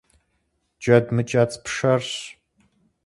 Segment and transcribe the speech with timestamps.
[0.81, 2.11] Джэд мыкӏэцӏ пшэрщ.